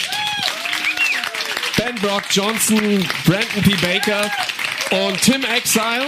[1.76, 3.74] Ben Brock Johnson, Brandon P.
[3.84, 4.30] Baker
[5.08, 6.06] und Tim Exile.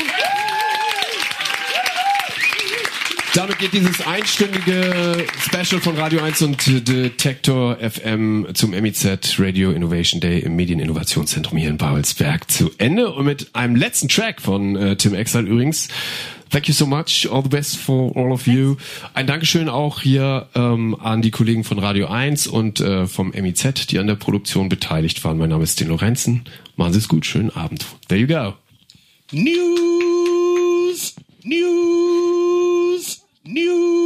[3.36, 10.22] Damit geht dieses einstündige Special von Radio 1 und Detektor FM zum MIZ Radio Innovation
[10.22, 14.96] Day im Medieninnovationszentrum hier in Babelsberg zu Ende und mit einem letzten Track von äh,
[14.96, 15.88] Tim Exile übrigens.
[16.48, 17.28] Thank you so much.
[17.30, 18.76] All the best for all of you.
[19.12, 23.88] Ein Dankeschön auch hier ähm, an die Kollegen von Radio 1 und äh, vom MIZ,
[23.88, 25.36] die an der Produktion beteiligt waren.
[25.36, 26.44] Mein Name ist Den Lorenzen.
[26.76, 27.26] Machen Sie es gut.
[27.26, 27.84] Schönen Abend.
[28.08, 28.54] There you go.
[29.30, 31.16] News!
[31.42, 32.15] News!
[33.48, 34.05] News!